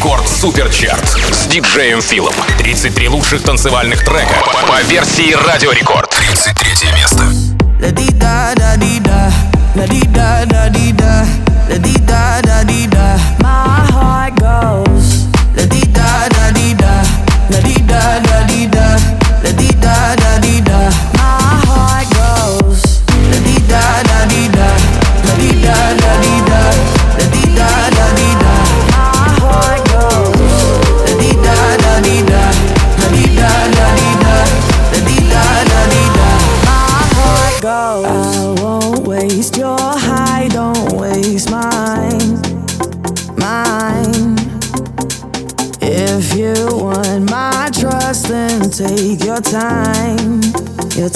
[0.00, 2.32] Рекорд Суперчарт с диджеем Филом.
[2.56, 6.08] 33 лучших танцевальных трека по версии Радио Рекорд.
[6.08, 7.22] 33 место.
[13.40, 17.02] My heart goes La-dee-da-da-dee-da
[17.50, 18.29] La-dee-da-da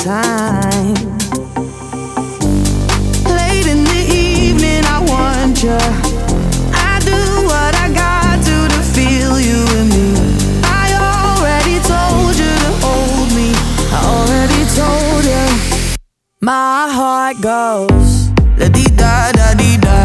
[0.04, 0.92] time.
[3.24, 5.80] Late in the evening, I want you.
[6.76, 10.06] I do what I got to to feel you in me.
[10.62, 13.48] I already told you to hold me.
[13.96, 15.96] I already told you.
[16.42, 18.28] My heart goes
[18.60, 19.98] la di da da di da,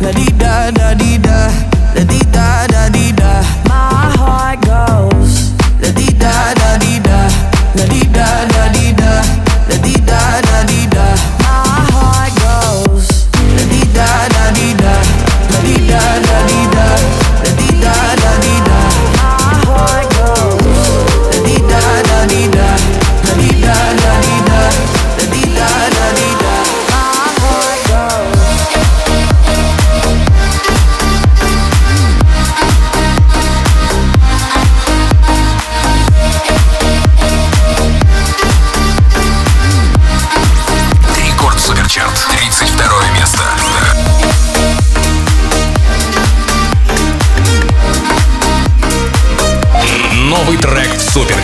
[0.00, 1.38] la di da da di da,
[1.94, 3.01] la di da da di.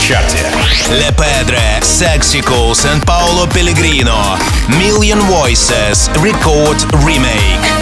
[0.00, 0.38] чарте.
[0.90, 4.38] Ле Педре, Секси Коус и Пауло Пелегрино.
[4.68, 7.77] Million Voices Record Remake.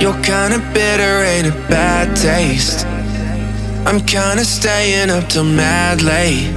[0.00, 2.86] You're kinda bitter, ain't a bad taste.
[3.84, 6.54] I'm kinda staying up till mad late.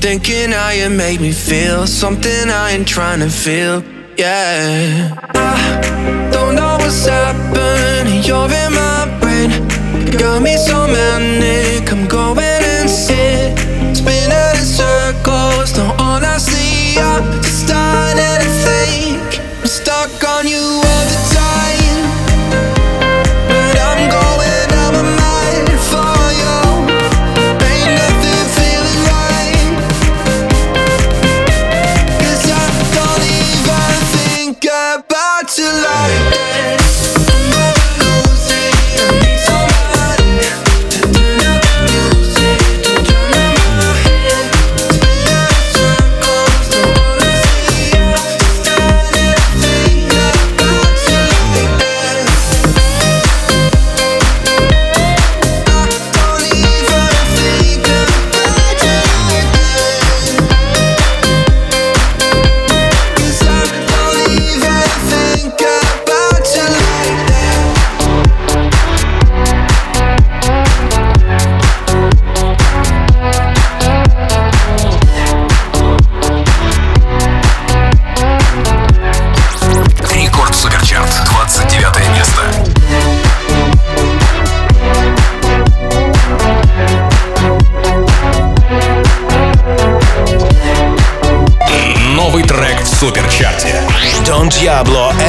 [0.00, 3.84] Thinking how you made me feel something I ain't trying to feel.
[4.16, 5.14] Yeah.
[5.32, 8.24] I don't know what's happening.
[8.24, 9.50] You're in my brain.
[10.04, 11.92] You got me so manic.
[11.92, 13.56] I'm going insane.
[13.94, 15.76] Spinning in circles.
[15.76, 19.40] Now all I see are just starting to think.
[19.60, 21.01] I'm stuck on you.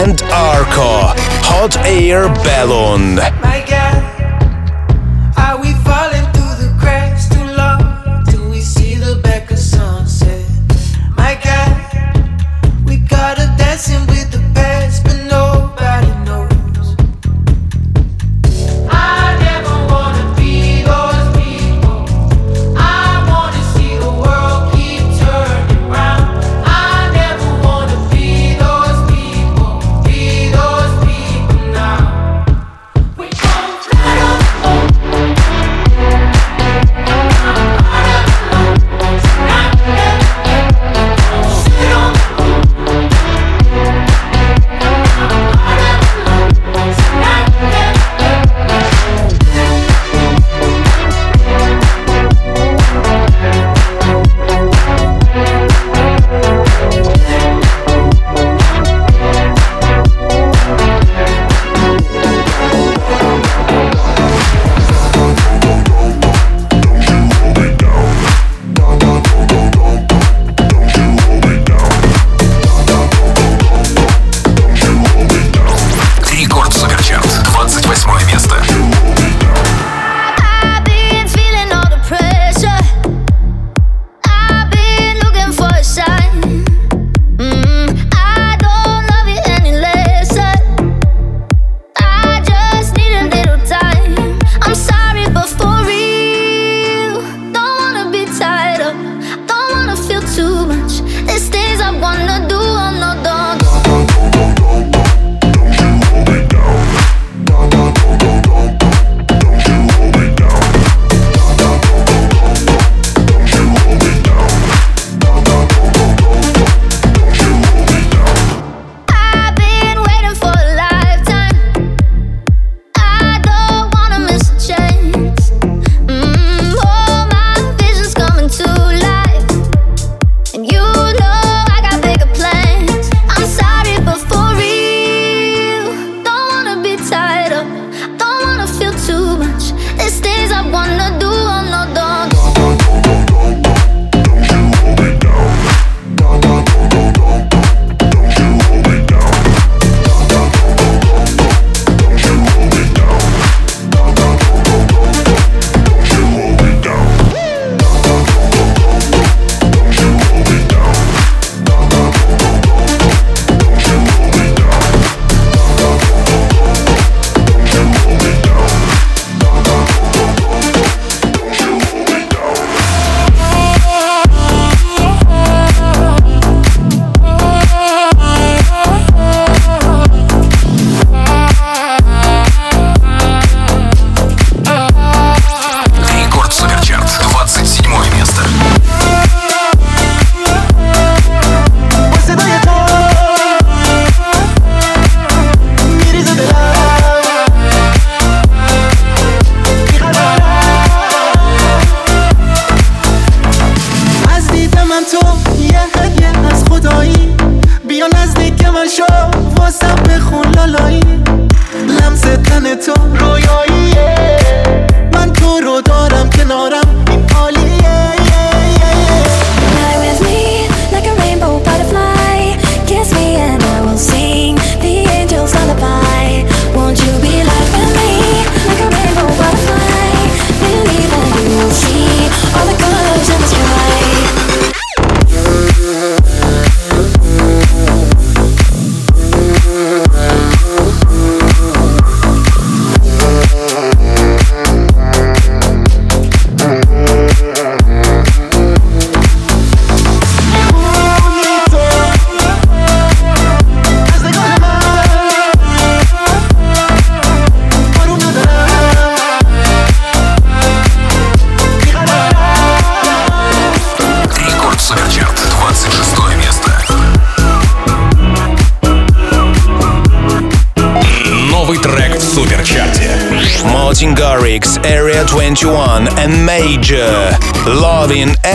[0.04, 1.14] and Arco,
[1.46, 3.53] Hot Air Balloon.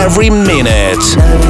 [0.09, 1.48] Every minute.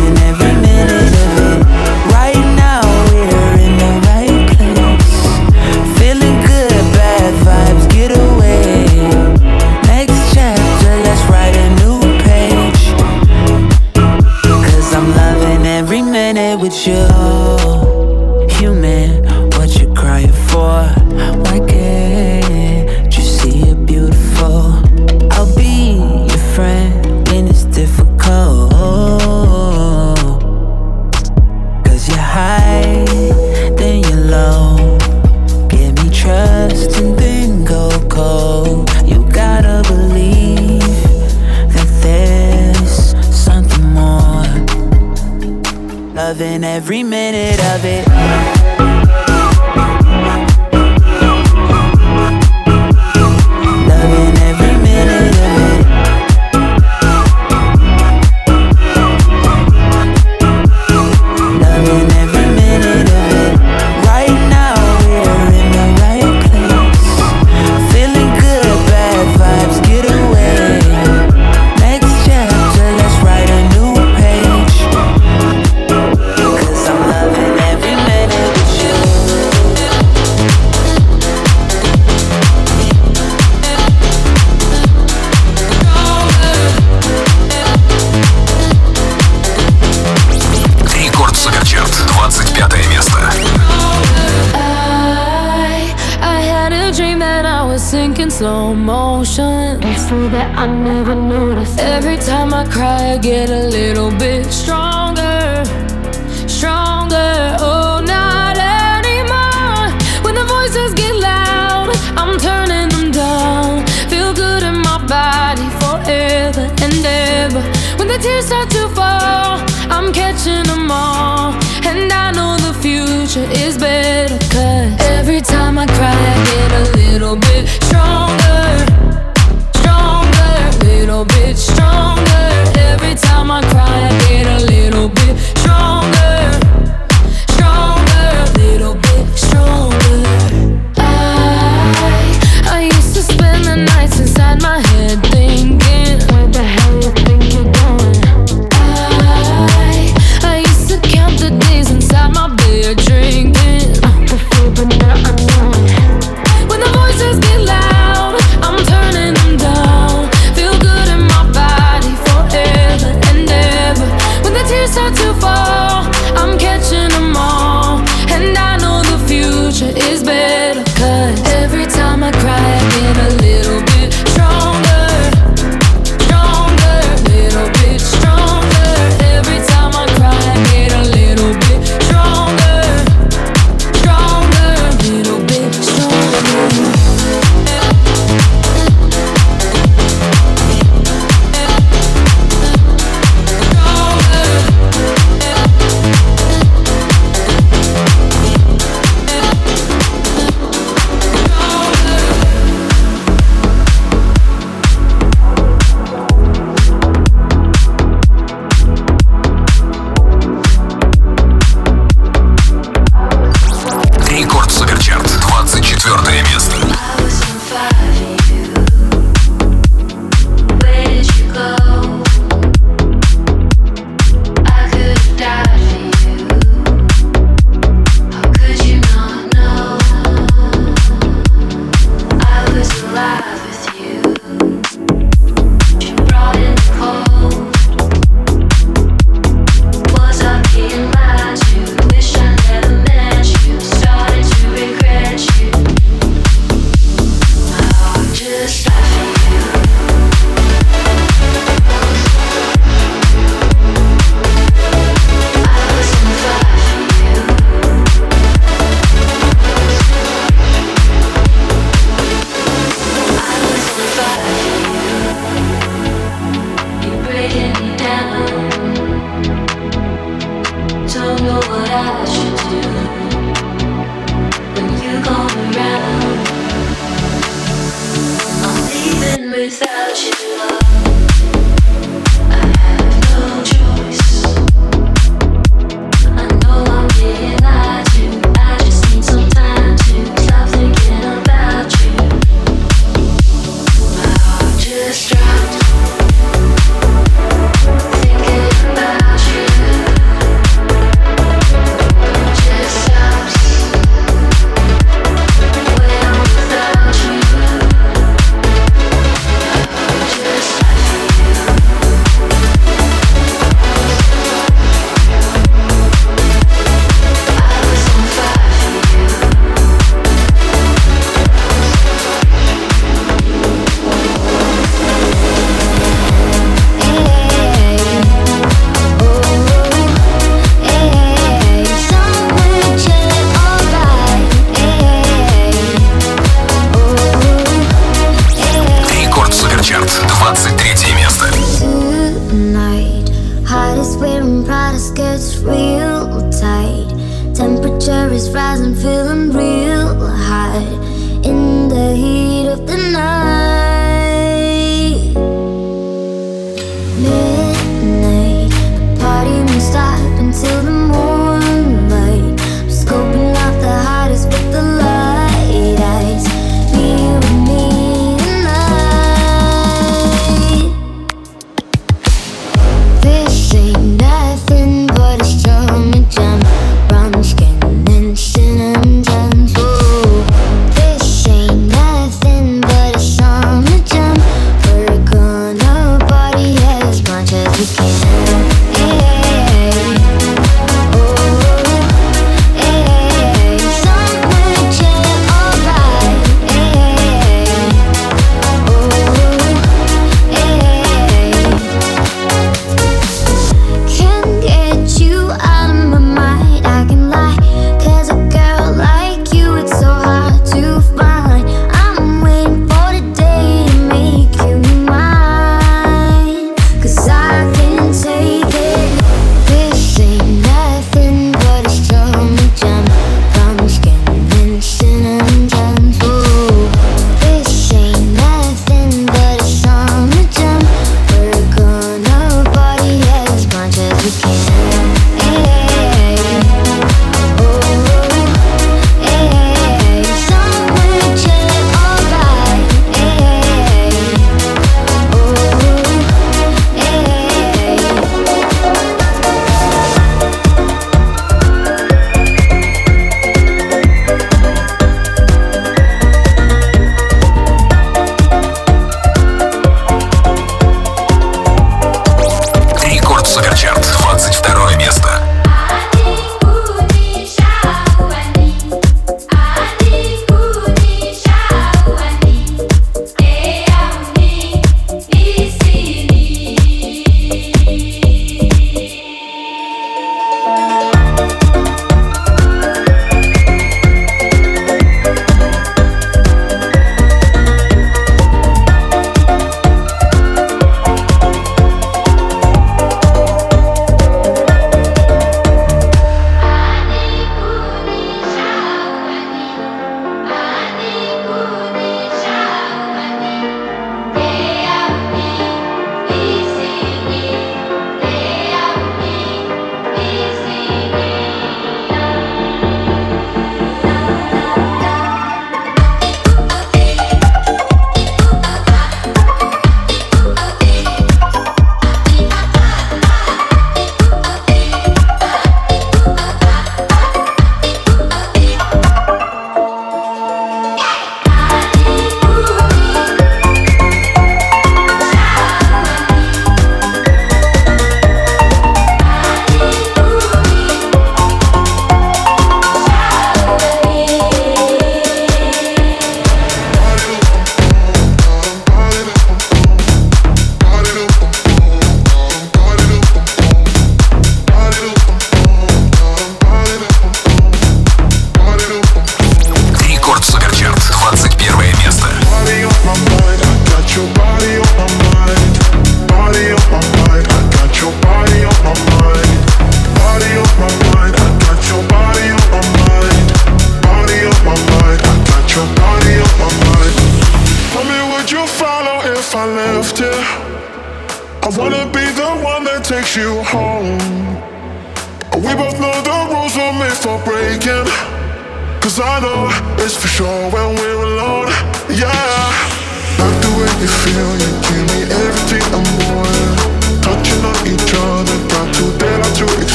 [279.47, 280.88] without you.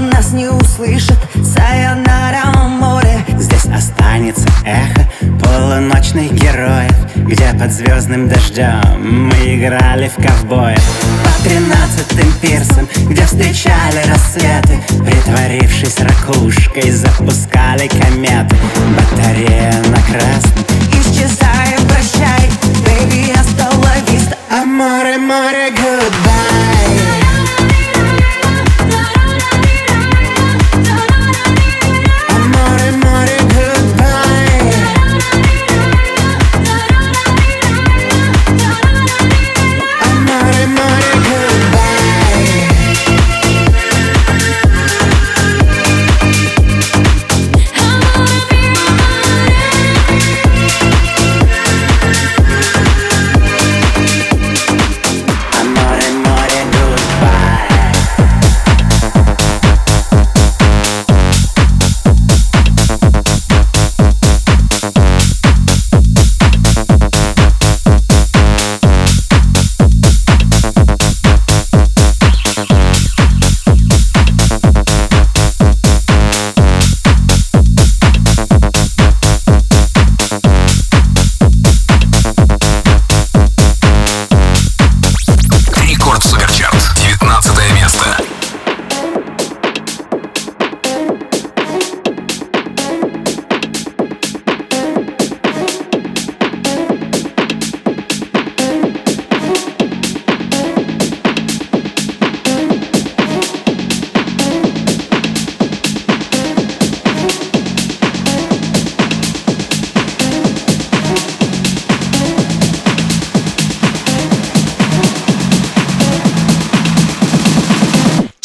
[0.00, 3.24] Нас не услышат, сайонара море.
[3.38, 5.06] Здесь останется эхо
[5.42, 10.82] полуночных героев Где под звездным дождем мы играли в ковбоев.
[11.24, 18.56] По тринадцатым пирсам, где встречали рассветы Притворившись ракушкой, запускали кометы.
[18.96, 20.64] Батарея на красном.
[20.92, 22.48] Исчезаем, прощай,
[22.84, 27.39] baby, остановись Amore, amore, goodbye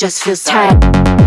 [0.05, 1.24] just feels tight.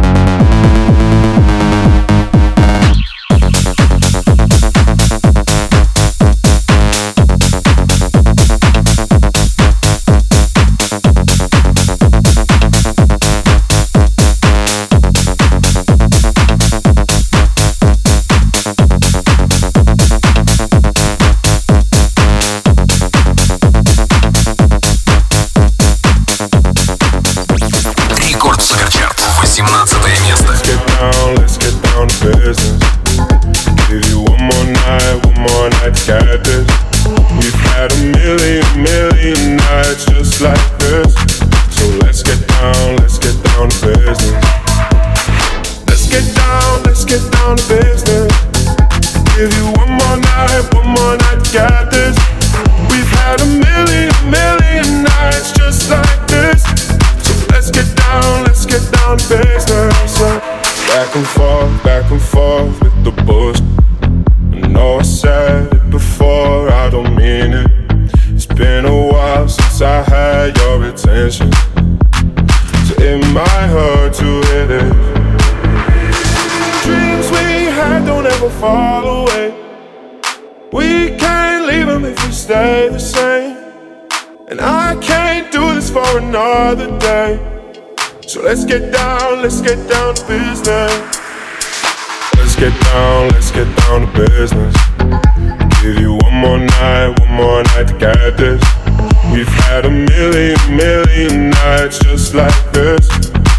[101.65, 103.07] nights just like this.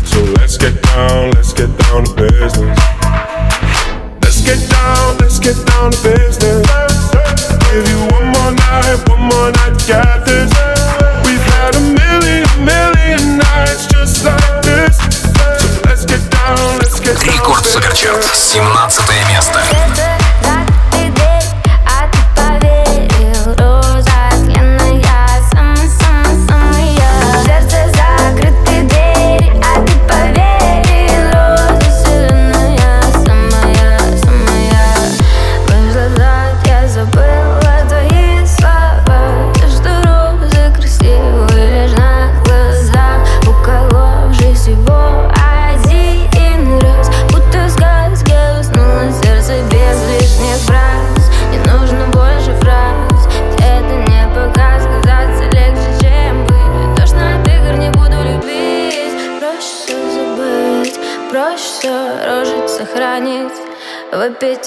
[0.05, 2.77] So let's get down, let's get down to business.
[4.23, 6.65] Let's get down, let's get down to business.
[7.71, 10.51] Give you one more night, one more night, got this.
[11.25, 14.97] We've had a million, million nights just like this.
[15.62, 17.33] So let's get down, let's get down.
[17.33, 20.18] Рекорд закачал 17 место.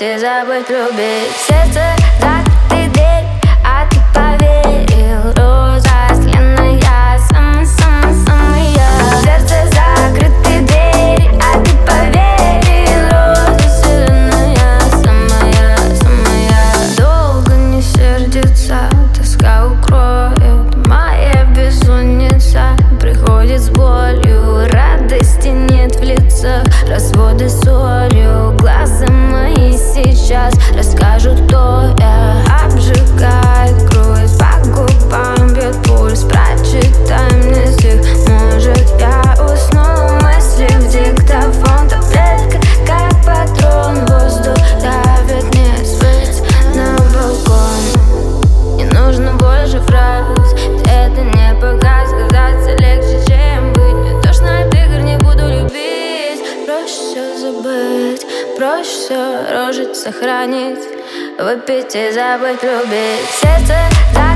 [0.03, 1.31] Watches I went through, bitch.
[1.47, 2.42] Sister.
[61.43, 63.29] Выпить и забыть, любить.
[63.41, 63.75] Сердце
[64.15, 64.32] за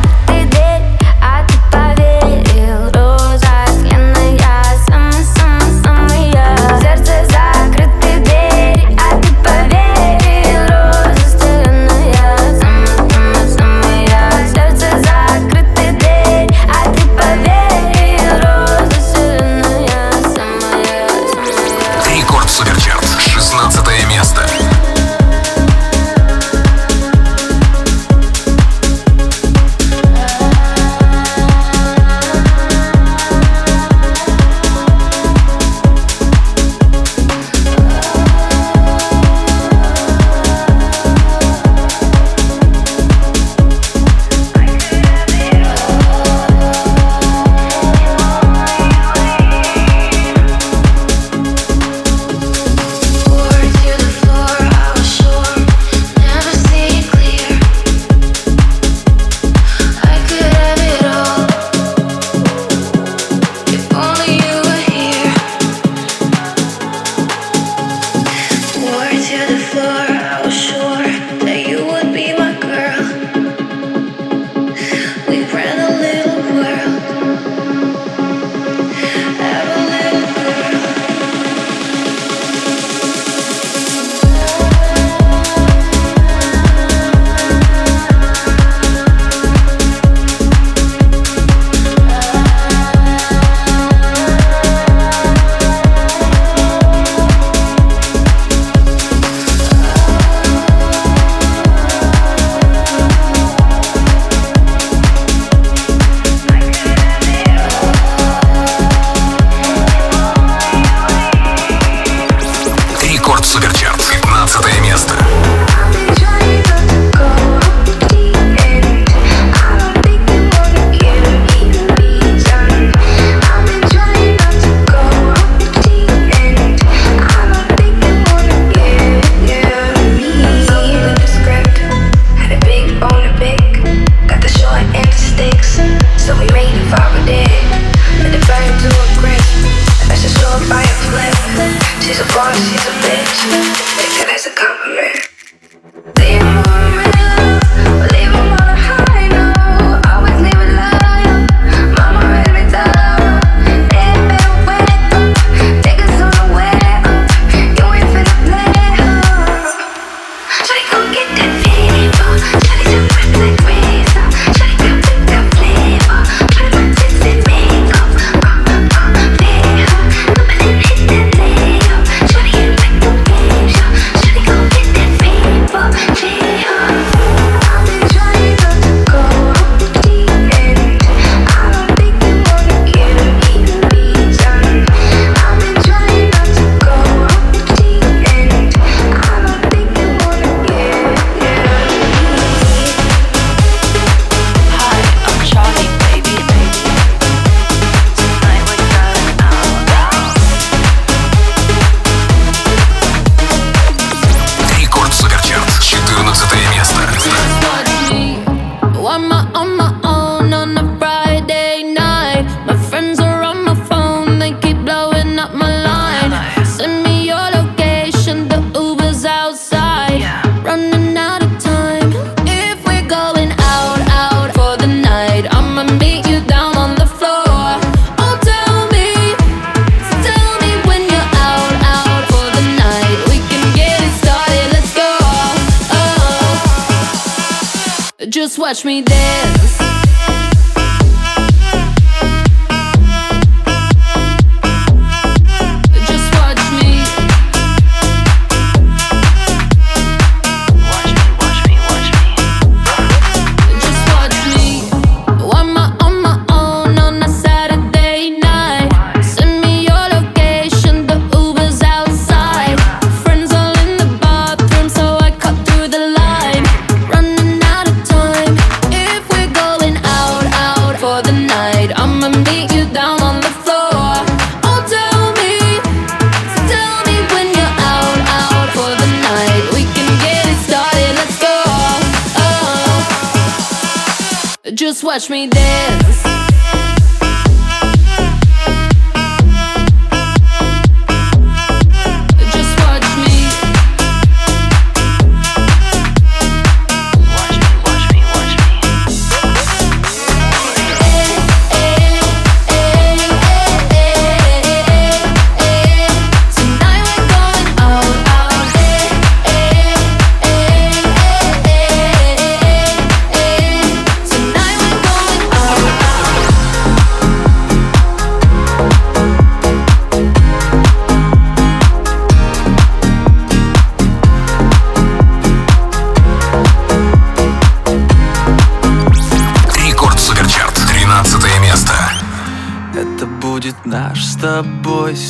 [238.66, 239.45] watch me dance.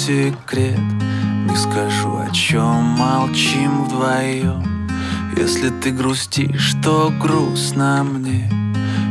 [0.06, 0.78] Секрет.
[1.48, 4.88] Не скажу, о чем молчим вдвоем
[5.36, 8.48] Если ты грустишь, то грустно мне.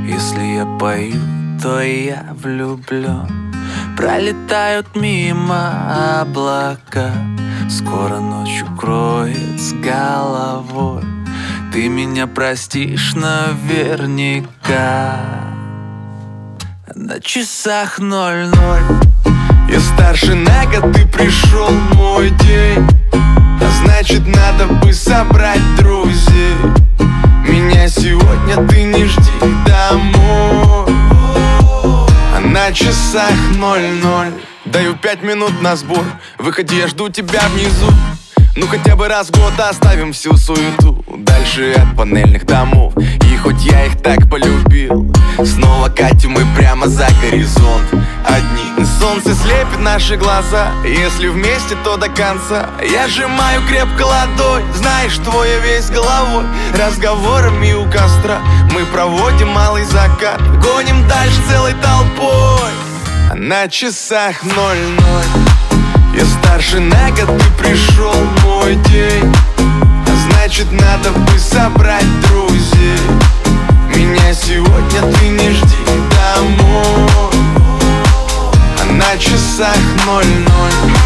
[0.08, 1.22] Если я пою,
[1.62, 3.54] то я влюблен
[3.98, 7.12] Пролетают мимо облака.
[7.70, 11.04] Скоро ночь укроет с головой.
[11.74, 15.20] Ты меня простишь наверняка.
[16.94, 19.05] На часах ноль-ноль
[19.70, 22.88] я старше на год, ты пришел мой день.
[23.14, 26.56] А значит надо бы собрать друзей.
[27.48, 29.32] Меня сегодня ты не жди
[29.66, 30.94] домой.
[32.36, 34.34] А на часах ноль-ноль.
[34.66, 36.04] Даю пять минут на сбор.
[36.38, 37.92] Выходи, я жду тебя внизу
[38.56, 42.94] ну хотя бы раз в год оставим всю суету Дальше от панельных домов.
[42.98, 47.94] И хоть я их так полюбил Снова катим мы прямо за горизонт.
[48.26, 52.70] Одни Солнце слепит наши глаза Если вместе, то до конца.
[52.82, 56.46] Я сжимаю крепко ладонь Знаешь, твоя весь головой.
[56.78, 58.40] Разговорами у костра
[58.74, 60.42] Мы проводим малый закат.
[60.62, 62.72] Гоним дальше целой толпой.
[63.34, 65.55] На часах ноль-ноль
[66.18, 68.14] я старше на год, ты пришел
[68.44, 69.34] мой день.
[69.58, 73.00] А значит надо бы собрать друзей.
[73.94, 75.78] Меня сегодня ты не жди
[76.36, 77.32] домой.
[78.82, 81.05] А на часах ноль-ноль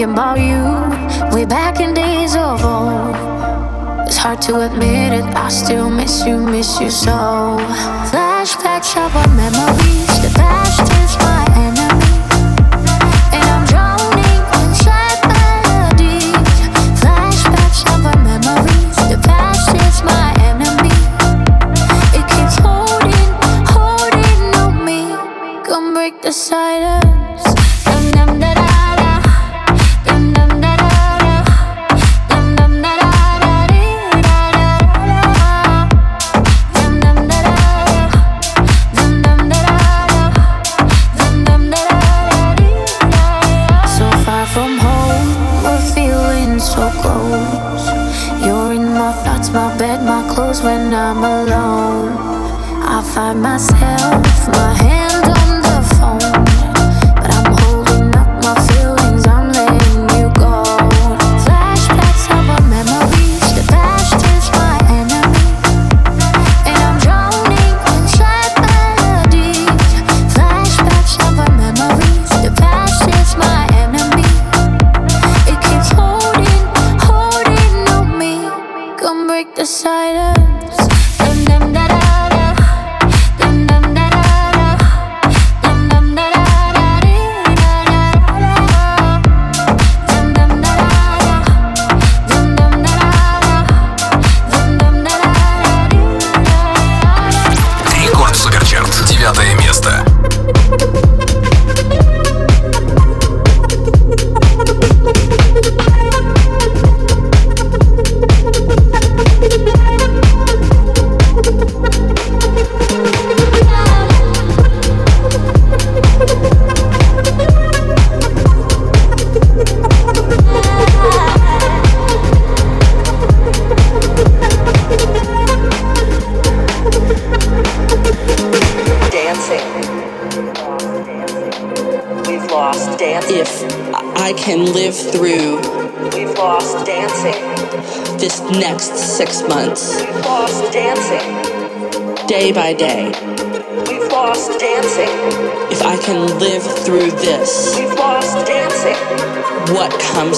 [0.00, 3.14] thinking about you way back in days of old.
[4.06, 7.58] It's hard to admit it, I still miss you, miss you so.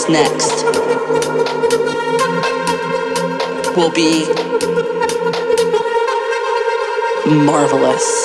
[0.03, 0.65] comes next
[3.77, 4.27] will be
[7.27, 8.22] marvelous.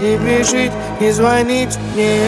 [0.00, 2.20] не бежит, не звонить мне.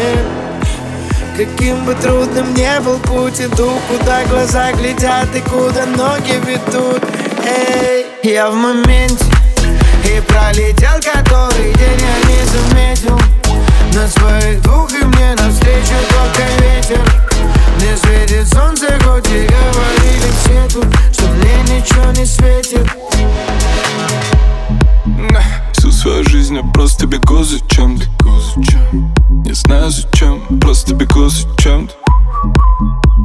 [1.37, 7.03] Каким бы трудным ни был путь, иду, куда глаза глядят и куда ноги ведут.
[7.45, 9.25] Эй, я в моменте
[10.05, 13.19] и пролетел который день, я не заметил.
[13.95, 17.01] На своих двух и мне навстречу только ветер.
[17.77, 22.87] Мне светит солнце, хоть и говорили все тут, что мне ничего не светит.
[26.99, 28.07] Просто бегу за чем-то.
[29.45, 31.95] Не знаю зачем, просто бегу за чем-то.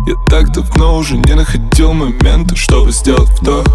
[0.06, 3.66] Я так давно уже не находил момента Чтобы сделать вдох,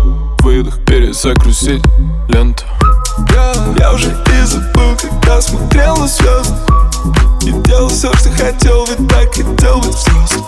[0.42, 1.82] выдох, перезагрузить
[2.28, 2.62] ленту.
[3.32, 6.54] Я, я уже и забыл, когда смотрел на звезды.
[7.42, 10.44] И делал все, что хотел, ведь так хотел быть взрослым.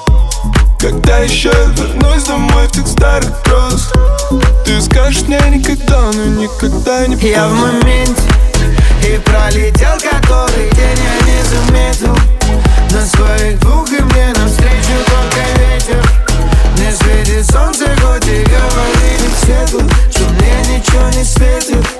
[0.78, 3.92] Когда еще я вернусь домой в тех старых гроз
[4.64, 8.22] Ты скажешь мне никогда, но никогда не помню Я в моменте
[9.04, 12.16] и пролетел который день я не заметил
[12.90, 16.02] На своих двух и мне навстречу только ветер.
[16.76, 21.99] Мне светит солнце, хоть и говорили все тут Что мне ничего не светит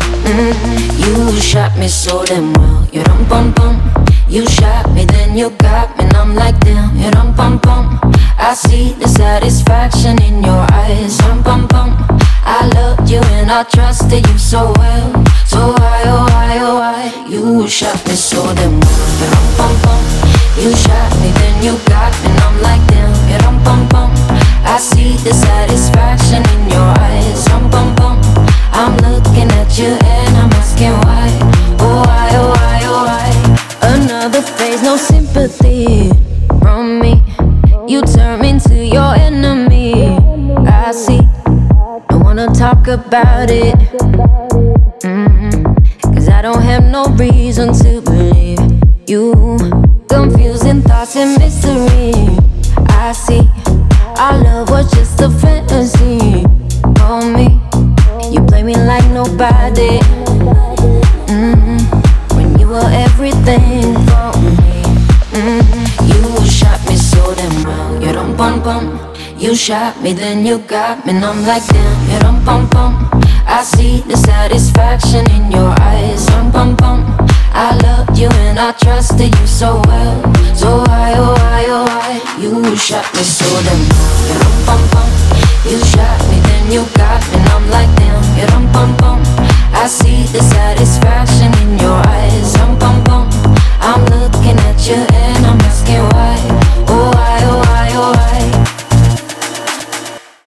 [0.23, 1.01] Mm-hmm.
[1.01, 2.87] You shot me so damn well.
[2.91, 3.75] You dum bum bum.
[4.27, 6.95] You shot me, then you got me, and I'm like damn.
[6.95, 7.99] You dum bum bum.
[8.37, 11.17] I see the satisfaction in your eyes.
[11.17, 11.89] Dum bum bum.
[12.43, 15.07] I loved you and I trusted you so well.
[15.45, 17.25] So why, oh why, oh why?
[17.29, 19.09] You shot me so damn well.
[19.21, 20.01] You dum bum bum.
[20.57, 23.13] You shot me, then you got me, and I'm like damn.
[23.29, 24.11] You dum bum bum.
[24.65, 27.30] I see the satisfaction in your eyes.
[29.77, 31.29] You and I'm asking why.
[31.79, 33.95] Oh, why, oh, why, oh, why.
[33.95, 36.09] Another phase, no sympathy
[36.59, 37.23] from me.
[37.87, 40.17] You turn me into your enemy.
[40.67, 41.21] I see.
[42.09, 43.75] Don't wanna talk about it.
[45.03, 46.13] Mm-hmm.
[46.13, 48.59] Cause I don't have no reason to believe
[49.07, 49.57] you.
[50.09, 52.13] Confusing thoughts and mystery.
[52.89, 53.47] I see.
[54.17, 56.43] Our love was just a fantasy
[56.97, 57.70] for me.
[58.31, 59.99] You play me like nobody.
[61.27, 62.35] Mm-hmm.
[62.37, 64.83] When you were everything for me.
[65.35, 66.07] Mm-hmm.
[66.07, 68.01] You shot me so damn well.
[68.01, 69.13] You don't bum bum.
[69.37, 72.09] You shot me, then you got me, and I'm like damn.
[72.09, 73.09] You don't bum bum.
[73.45, 76.25] I see the satisfaction in your eyes.
[76.27, 77.03] Bum bum bum.
[77.51, 80.15] I loved you and I trusted you so well.
[80.55, 82.41] So why, oh why, oh why?
[82.41, 84.27] You shot me so damn well.
[84.29, 89.21] You don't bum bum when you got me, I'm like damn, you rum bum bum.
[89.73, 93.29] I see the satisfaction in your eyes, rum bum bum.
[93.79, 96.20] I'm looking at you and I'm asking why.